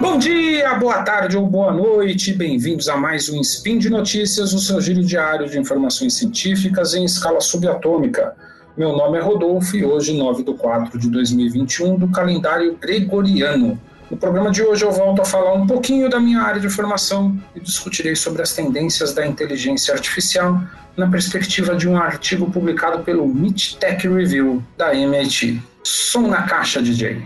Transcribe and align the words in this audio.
Bom 0.00 0.18
dia, 0.18 0.74
boa 0.74 1.02
tarde 1.02 1.38
ou 1.38 1.46
boa 1.46 1.72
noite, 1.72 2.32
bem-vindos 2.32 2.88
a 2.88 2.96
mais 2.96 3.30
um 3.30 3.40
Spin 3.40 3.78
de 3.78 3.88
Notícias, 3.88 4.52
o 4.52 4.58
seu 4.58 4.78
giro 4.80 5.02
diário 5.02 5.48
de 5.48 5.58
informações 5.58 6.14
científicas 6.14 6.94
em 6.94 7.04
escala 7.04 7.40
subatômica. 7.40 8.34
Meu 8.76 8.92
nome 8.92 9.16
é 9.16 9.22
Rodolfo 9.22 9.74
e 9.74 9.84
hoje, 9.84 10.12
9 10.16 10.42
de 10.42 10.52
4 10.52 10.98
de 10.98 11.08
2021, 11.08 11.96
do 11.96 12.08
calendário 12.08 12.76
gregoriano. 12.78 13.80
No 14.10 14.16
programa 14.16 14.50
de 14.50 14.62
hoje 14.62 14.84
eu 14.84 14.92
volto 14.92 15.22
a 15.22 15.24
falar 15.24 15.54
um 15.54 15.66
pouquinho 15.66 16.10
da 16.10 16.20
minha 16.20 16.42
área 16.42 16.60
de 16.60 16.68
formação 16.68 17.36
e 17.54 17.60
discutirei 17.60 18.14
sobre 18.14 18.42
as 18.42 18.52
tendências 18.52 19.14
da 19.14 19.26
inteligência 19.26 19.94
artificial 19.94 20.60
na 20.96 21.08
perspectiva 21.08 21.74
de 21.74 21.88
um 21.88 21.96
artigo 21.96 22.50
publicado 22.50 23.02
pelo 23.02 23.24
MIT 23.24 23.78
Tech 23.78 24.06
Review 24.06 24.62
da 24.76 24.94
MIT. 24.94 25.60
Som 25.82 26.28
na 26.28 26.42
caixa, 26.42 26.82
DJ. 26.82 27.22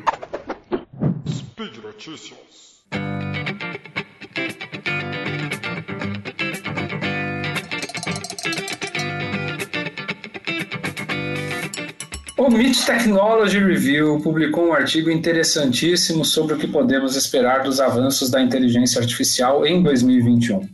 Notícias. 2.01 2.81
O 12.39 12.49
MIT 12.49 12.87
Technology 12.87 13.59
Review 13.59 14.19
publicou 14.23 14.69
um 14.69 14.73
artigo 14.73 15.11
interessantíssimo 15.11 16.25
sobre 16.25 16.55
o 16.55 16.59
que 16.59 16.67
podemos 16.67 17.17
esperar 17.17 17.65
dos 17.65 17.81
avanços 17.81 18.31
da 18.31 18.41
inteligência 18.41 18.99
artificial 18.99 19.67
em 19.67 19.83
2021. 19.83 20.67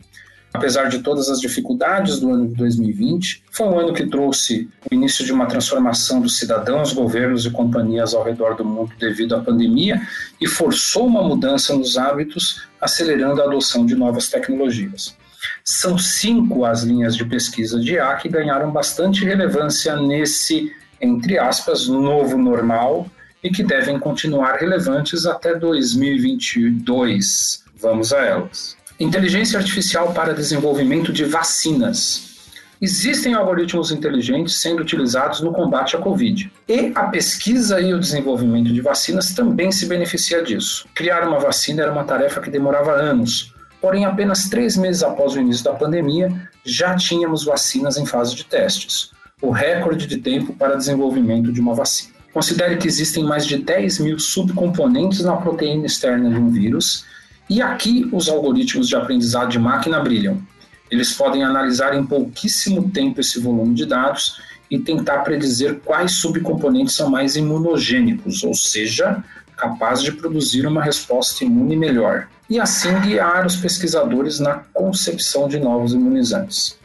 Apesar 0.57 0.89
de 0.89 0.99
todas 0.99 1.29
as 1.29 1.39
dificuldades 1.39 2.19
do 2.19 2.31
ano 2.31 2.47
de 2.47 2.55
2020, 2.55 3.43
foi 3.51 3.67
um 3.67 3.79
ano 3.79 3.93
que 3.93 4.07
trouxe 4.07 4.67
o 4.89 4.93
início 4.93 5.23
de 5.23 5.31
uma 5.31 5.45
transformação 5.45 6.19
dos 6.19 6.37
cidadãos, 6.37 6.93
governos 6.93 7.45
e 7.45 7.51
companhias 7.51 8.13
ao 8.13 8.23
redor 8.23 8.55
do 8.55 8.65
mundo 8.65 8.91
devido 8.99 9.35
à 9.35 9.39
pandemia 9.39 10.01
e 10.41 10.47
forçou 10.47 11.05
uma 11.05 11.21
mudança 11.21 11.75
nos 11.75 11.97
hábitos, 11.97 12.67
acelerando 12.81 13.41
a 13.41 13.45
adoção 13.45 13.85
de 13.85 13.95
novas 13.95 14.29
tecnologias. 14.29 15.15
São 15.63 15.97
cinco 15.97 16.65
as 16.65 16.81
linhas 16.81 17.15
de 17.15 17.23
pesquisa 17.23 17.79
de 17.79 17.93
IA 17.93 18.15
que 18.15 18.27
ganharam 18.27 18.71
bastante 18.71 19.23
relevância 19.23 19.95
nesse 19.95 20.71
entre 20.99 21.37
aspas, 21.37 21.87
novo 21.87 22.37
normal 22.37 23.09
e 23.43 23.49
que 23.49 23.63
devem 23.63 23.99
continuar 23.99 24.55
relevantes 24.55 25.25
até 25.25 25.55
2022. 25.55 27.63
Vamos 27.79 28.11
a 28.11 28.25
elas. 28.25 28.76
Inteligência 28.99 29.59
artificial 29.59 30.13
para 30.13 30.33
desenvolvimento 30.33 31.13
de 31.13 31.25
vacinas. 31.25 32.35
Existem 32.81 33.33
algoritmos 33.33 33.91
inteligentes 33.91 34.55
sendo 34.55 34.81
utilizados 34.81 35.41
no 35.41 35.51
combate 35.51 35.95
à 35.95 35.99
Covid. 35.99 36.51
E 36.67 36.91
a 36.95 37.03
pesquisa 37.03 37.79
e 37.79 37.93
o 37.93 37.99
desenvolvimento 37.99 38.73
de 38.73 38.81
vacinas 38.81 39.33
também 39.33 39.71
se 39.71 39.85
beneficia 39.85 40.43
disso. 40.43 40.87
Criar 40.93 41.27
uma 41.27 41.39
vacina 41.39 41.83
era 41.83 41.91
uma 41.91 42.03
tarefa 42.03 42.41
que 42.41 42.49
demorava 42.49 42.91
anos, 42.91 43.53
porém, 43.81 44.05
apenas 44.05 44.49
três 44.49 44.75
meses 44.75 45.03
após 45.03 45.33
o 45.33 45.39
início 45.39 45.63
da 45.63 45.73
pandemia, 45.73 46.31
já 46.65 46.95
tínhamos 46.95 47.45
vacinas 47.45 47.97
em 47.97 48.05
fase 48.05 48.35
de 48.35 48.45
testes 48.45 49.11
o 49.41 49.51
recorde 49.51 50.07
de 50.07 50.17
tempo 50.17 50.53
para 50.53 50.75
desenvolvimento 50.75 51.51
de 51.51 51.61
uma 51.61 51.75
vacina. 51.75 52.15
Considere 52.33 52.77
que 52.77 52.87
existem 52.87 53.23
mais 53.23 53.45
de 53.45 53.57
10 53.57 53.99
mil 53.99 54.19
subcomponentes 54.19 55.21
na 55.21 55.35
proteína 55.37 55.85
externa 55.85 56.29
de 56.29 56.35
um 56.35 56.49
vírus, 56.49 57.05
e 57.49 57.61
aqui 57.61 58.07
os 58.11 58.27
algoritmos 58.27 58.87
de 58.87 58.95
aprendizado 58.95 59.49
de 59.49 59.59
máquina 59.59 59.99
brilham. 59.99 60.41
Eles 60.89 61.13
podem 61.13 61.43
analisar 61.43 61.93
em 61.95 62.05
pouquíssimo 62.05 62.89
tempo 62.89 63.19
esse 63.19 63.39
volume 63.39 63.73
de 63.73 63.85
dados 63.85 64.41
e 64.69 64.79
tentar 64.79 65.19
predizer 65.19 65.79
quais 65.83 66.13
subcomponentes 66.13 66.95
são 66.95 67.09
mais 67.09 67.35
imunogênicos, 67.35 68.43
ou 68.43 68.53
seja, 68.53 69.23
capazes 69.55 70.03
de 70.03 70.11
produzir 70.11 70.65
uma 70.67 70.83
resposta 70.83 71.43
imune 71.43 71.75
melhor, 71.75 72.27
e 72.49 72.59
assim 72.59 72.99
guiar 73.01 73.45
os 73.45 73.55
pesquisadores 73.55 74.39
na 74.39 74.55
concepção 74.73 75.47
de 75.47 75.59
novos 75.59 75.93
imunizantes. 75.93 76.77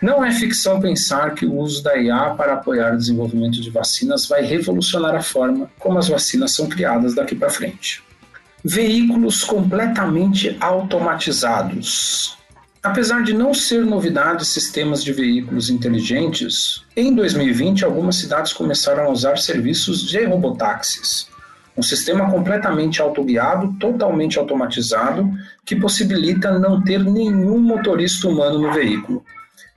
Não 0.00 0.22
é 0.22 0.30
ficção 0.30 0.78
pensar 0.78 1.34
que 1.34 1.46
o 1.46 1.54
uso 1.54 1.82
da 1.82 1.96
IA 1.96 2.34
para 2.36 2.52
apoiar 2.52 2.94
o 2.94 2.98
desenvolvimento 2.98 3.60
de 3.62 3.70
vacinas 3.70 4.26
vai 4.26 4.42
revolucionar 4.42 5.14
a 5.14 5.22
forma 5.22 5.70
como 5.78 5.98
as 5.98 6.08
vacinas 6.08 6.52
são 6.52 6.68
criadas 6.68 7.14
daqui 7.14 7.34
para 7.34 7.48
frente. 7.48 8.05
Veículos 8.68 9.44
completamente 9.44 10.56
automatizados. 10.58 12.36
Apesar 12.82 13.22
de 13.22 13.32
não 13.32 13.54
ser 13.54 13.86
novidade 13.86 14.44
sistemas 14.44 15.04
de 15.04 15.12
veículos 15.12 15.70
inteligentes, 15.70 16.84
em 16.96 17.14
2020 17.14 17.84
algumas 17.84 18.16
cidades 18.16 18.52
começaram 18.52 19.04
a 19.04 19.08
usar 19.08 19.38
serviços 19.38 20.02
de 20.02 20.24
robotáxis. 20.24 21.28
Um 21.76 21.82
sistema 21.82 22.28
completamente 22.28 23.00
autoguiado, 23.00 23.72
totalmente 23.78 24.36
automatizado, 24.36 25.30
que 25.64 25.76
possibilita 25.76 26.58
não 26.58 26.82
ter 26.82 26.98
nenhum 26.98 27.60
motorista 27.60 28.26
humano 28.26 28.58
no 28.58 28.72
veículo 28.72 29.24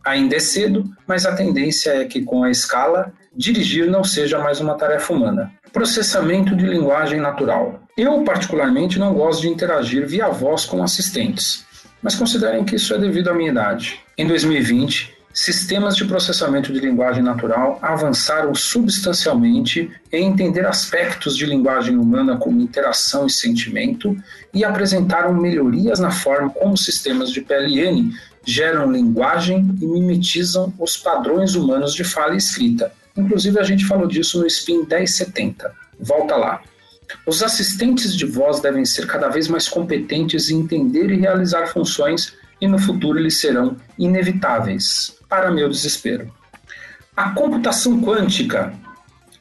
Ainda 0.03 0.35
é 0.35 0.39
cedo, 0.39 0.89
mas 1.05 1.25
a 1.25 1.35
tendência 1.35 1.91
é 1.91 2.05
que, 2.05 2.21
com 2.21 2.43
a 2.43 2.49
escala, 2.49 3.11
dirigir 3.35 3.87
não 3.87 4.03
seja 4.03 4.39
mais 4.39 4.59
uma 4.59 4.75
tarefa 4.75 5.13
humana. 5.13 5.51
Processamento 5.71 6.55
de 6.55 6.65
linguagem 6.65 7.19
natural. 7.19 7.81
Eu, 7.97 8.23
particularmente, 8.23 8.97
não 8.97 9.13
gosto 9.13 9.41
de 9.41 9.49
interagir 9.49 10.07
via 10.07 10.29
voz 10.29 10.65
com 10.65 10.81
assistentes, 10.81 11.65
mas 12.01 12.15
considerem 12.15 12.63
que 12.63 12.75
isso 12.75 12.93
é 12.93 12.97
devido 12.97 13.29
à 13.29 13.33
minha 13.33 13.51
idade. 13.51 13.99
Em 14.17 14.25
2020, 14.25 15.13
sistemas 15.33 15.95
de 15.95 16.05
processamento 16.05 16.73
de 16.73 16.79
linguagem 16.79 17.21
natural 17.21 17.77
avançaram 17.81 18.55
substancialmente 18.55 19.91
em 20.11 20.25
entender 20.25 20.65
aspectos 20.65 21.37
de 21.37 21.45
linguagem 21.45 21.97
humana 21.97 22.37
como 22.37 22.61
interação 22.61 23.27
e 23.27 23.29
sentimento 23.29 24.17
e 24.53 24.63
apresentaram 24.63 25.33
melhorias 25.33 25.99
na 25.99 26.09
forma 26.09 26.49
como 26.49 26.75
sistemas 26.75 27.31
de 27.31 27.41
PLN 27.41 28.11
geram 28.49 28.91
linguagem 28.91 29.77
e 29.79 29.85
mimetizam 29.85 30.73
os 30.79 30.97
padrões 30.97 31.55
humanos 31.55 31.93
de 31.93 32.03
fala 32.03 32.33
e 32.33 32.37
escrita. 32.37 32.91
Inclusive, 33.15 33.59
a 33.59 33.63
gente 33.63 33.85
falou 33.85 34.07
disso 34.07 34.39
no 34.39 34.49
SPIN 34.49 34.85
1070. 34.85 35.71
Volta 35.99 36.35
lá. 36.35 36.61
Os 37.25 37.43
assistentes 37.43 38.15
de 38.15 38.25
voz 38.25 38.59
devem 38.59 38.85
ser 38.85 39.05
cada 39.07 39.29
vez 39.29 39.47
mais 39.47 39.67
competentes 39.67 40.49
em 40.49 40.59
entender 40.59 41.11
e 41.11 41.19
realizar 41.19 41.67
funções, 41.67 42.33
e 42.61 42.67
no 42.67 42.79
futuro 42.79 43.19
eles 43.19 43.37
serão 43.37 43.77
inevitáveis, 43.97 45.15
para 45.27 45.51
meu 45.51 45.69
desespero. 45.69 46.31
A 47.15 47.31
computação 47.31 48.01
quântica. 48.01 48.73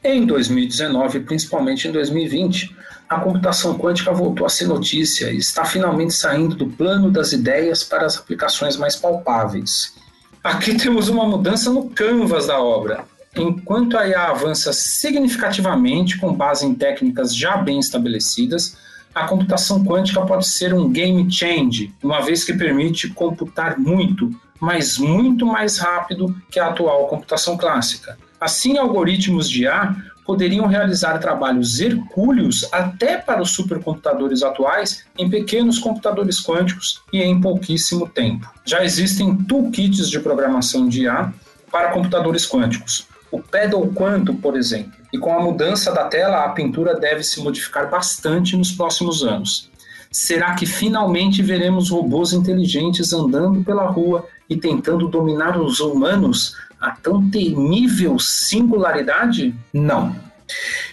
Em 0.03 0.25
2019, 0.25 1.19
principalmente 1.21 1.87
em 1.87 1.91
2020, 1.91 2.73
a 3.09 3.19
computação 3.19 3.77
quântica 3.77 4.13
voltou 4.13 4.45
a 4.45 4.49
ser 4.49 4.65
notícia 4.67 5.29
e 5.29 5.37
está 5.37 5.65
finalmente 5.65 6.13
saindo 6.13 6.55
do 6.55 6.67
plano 6.67 7.11
das 7.11 7.33
ideias 7.33 7.83
para 7.83 8.05
as 8.05 8.17
aplicações 8.17 8.77
mais 8.77 8.95
palpáveis. 8.95 9.93
Aqui 10.41 10.77
temos 10.77 11.09
uma 11.09 11.25
mudança 11.25 11.69
no 11.69 11.89
canvas 11.89 12.47
da 12.47 12.61
obra. 12.61 13.03
Enquanto 13.35 13.97
a 13.97 14.07
IA 14.07 14.29
avança 14.29 14.71
significativamente 14.71 16.17
com 16.17 16.33
base 16.33 16.65
em 16.65 16.73
técnicas 16.73 17.35
já 17.35 17.57
bem 17.57 17.77
estabelecidas, 17.77 18.77
a 19.13 19.27
computação 19.27 19.83
quântica 19.83 20.25
pode 20.25 20.47
ser 20.47 20.73
um 20.73 20.89
game 20.89 21.29
change, 21.29 21.93
uma 22.01 22.21
vez 22.21 22.45
que 22.45 22.53
permite 22.53 23.09
computar 23.09 23.77
muito, 23.77 24.31
mas 24.61 24.97
muito 24.97 25.45
mais 25.45 25.77
rápido 25.77 26.33
que 26.49 26.57
a 26.57 26.67
atual 26.67 27.07
computação 27.07 27.57
clássica. 27.57 28.17
Assim, 28.39 28.77
algoritmos 28.77 29.49
de 29.49 29.63
IA 29.63 29.95
poderiam 30.25 30.67
realizar 30.67 31.17
trabalhos 31.17 31.79
hercúleos 31.79 32.67
até 32.71 33.17
para 33.17 33.41
os 33.41 33.49
supercomputadores 33.49 34.43
atuais 34.43 35.03
em 35.17 35.27
pequenos 35.27 35.79
computadores 35.79 36.39
quânticos 36.39 37.01
e 37.11 37.19
em 37.19 37.41
pouquíssimo 37.41 38.07
tempo. 38.07 38.47
Já 38.63 38.83
existem 38.83 39.35
toolkits 39.35 40.07
de 40.07 40.19
programação 40.19 40.87
de 40.87 41.05
IA 41.05 41.33
para 41.71 41.91
computadores 41.91 42.47
quânticos. 42.47 43.07
O 43.31 43.41
Pedal 43.41 43.87
Quantum, 43.87 44.35
por 44.35 44.55
exemplo. 44.55 44.93
E 45.11 45.17
com 45.17 45.35
a 45.35 45.41
mudança 45.41 45.91
da 45.91 46.05
tela, 46.05 46.45
a 46.45 46.49
pintura 46.49 46.95
deve 46.95 47.23
se 47.23 47.41
modificar 47.41 47.89
bastante 47.89 48.55
nos 48.55 48.71
próximos 48.71 49.23
anos. 49.23 49.69
Será 50.11 50.55
que 50.55 50.65
finalmente 50.65 51.41
veremos 51.41 51.89
robôs 51.89 52.33
inteligentes 52.33 53.13
andando 53.13 53.63
pela 53.63 53.85
rua 53.85 54.27
e 54.49 54.55
tentando 54.55 55.07
dominar 55.07 55.59
os 55.59 55.79
humanos 55.79 56.55
a 56.79 56.91
tão 56.91 57.29
temível 57.29 58.17
singularidade? 58.19 59.55
Não. 59.73 60.15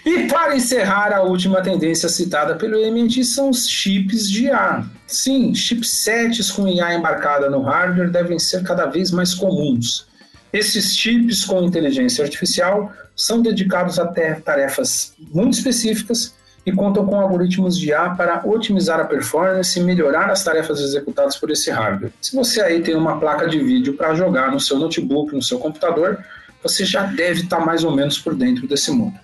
E 0.04 0.28
para 0.28 0.56
encerrar, 0.56 1.12
a 1.12 1.22
última 1.22 1.62
tendência 1.62 2.08
citada 2.08 2.56
pelo 2.56 2.76
MIT 2.76 3.24
são 3.24 3.50
os 3.50 3.68
chips 3.68 4.30
de 4.30 4.44
IA. 4.44 4.84
Sim, 5.06 5.54
chipsets 5.54 6.50
com 6.50 6.68
IA 6.68 6.94
embarcada 6.94 7.48
no 7.48 7.62
hardware 7.62 8.10
devem 8.10 8.38
ser 8.38 8.62
cada 8.62 8.86
vez 8.86 9.10
mais 9.10 9.34
comuns. 9.34 10.06
Esses 10.52 10.94
chips 10.94 11.44
com 11.44 11.62
inteligência 11.62 12.24
artificial 12.24 12.92
são 13.14 13.40
dedicados 13.40 13.98
a 13.98 14.06
tarefas 14.06 15.14
muito 15.32 15.54
específicas 15.54 16.34
e 16.66 16.72
contam 16.72 17.06
com 17.06 17.20
algoritmos 17.20 17.78
de 17.78 17.90
IA 17.90 18.10
para 18.10 18.42
otimizar 18.44 18.98
a 18.98 19.04
performance 19.04 19.78
e 19.78 19.82
melhorar 19.84 20.28
as 20.28 20.42
tarefas 20.42 20.80
executadas 20.80 21.36
por 21.36 21.48
esse 21.52 21.70
hardware. 21.70 22.12
Se 22.20 22.34
você 22.34 22.60
aí 22.60 22.82
tem 22.82 22.96
uma 22.96 23.20
placa 23.20 23.46
de 23.46 23.60
vídeo 23.60 23.94
para 23.94 24.14
jogar 24.14 24.50
no 24.50 24.58
seu 24.58 24.76
notebook, 24.76 25.32
no 25.32 25.42
seu 25.42 25.60
computador, 25.60 26.18
você 26.60 26.84
já 26.84 27.04
deve 27.04 27.42
estar 27.42 27.60
mais 27.60 27.84
ou 27.84 27.94
menos 27.94 28.18
por 28.18 28.34
dentro 28.34 28.66
desse 28.66 28.90
mundo. 28.90 29.16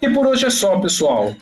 E 0.00 0.08
por 0.08 0.24
hoje 0.24 0.46
é 0.46 0.50
só, 0.50 0.78
pessoal. 0.78 1.34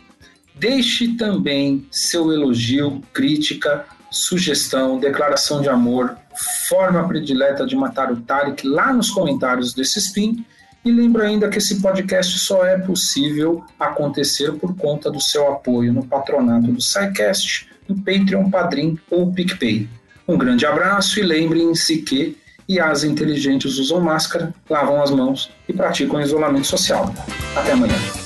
Deixe 0.55 1.15
também 1.17 1.87
seu 1.91 2.33
elogio, 2.33 3.03
crítica, 3.13 3.85
sugestão, 4.11 4.99
declaração 4.99 5.61
de 5.61 5.69
amor, 5.69 6.17
forma 6.67 7.07
predileta 7.07 7.67
de 7.67 7.77
matar 7.77 8.11
o 8.11 8.17
Tarek 8.17 8.67
lá 8.67 8.91
nos 8.91 9.11
comentários 9.11 9.75
desse 9.75 9.99
spin. 9.99 10.43
E 10.87 10.93
lembro 10.93 11.21
ainda 11.21 11.49
que 11.49 11.59
esse 11.59 11.83
podcast 11.83 12.39
só 12.39 12.65
é 12.65 12.79
possível 12.79 13.65
acontecer 13.77 14.53
por 14.53 14.73
conta 14.77 15.11
do 15.11 15.21
seu 15.21 15.49
apoio 15.49 15.93
no 15.93 16.07
patronato 16.07 16.69
do 16.69 16.81
SciCast, 16.81 17.69
no 17.89 17.97
Patreon, 17.97 18.49
Padrim 18.49 18.97
ou 19.11 19.33
PicPay. 19.33 19.89
Um 20.29 20.39
grande 20.39 20.65
abraço 20.65 21.19
e 21.19 21.25
lembrem-se 21.25 22.03
que 22.03 22.39
IAs 22.69 23.03
inteligentes 23.03 23.79
usam 23.79 24.01
máscara, 24.01 24.55
lavam 24.71 25.03
as 25.03 25.11
mãos 25.11 25.51
e 25.69 25.73
praticam 25.73 26.21
isolamento 26.21 26.69
social. 26.69 27.13
Até 27.57 27.73
amanhã. 27.73 28.26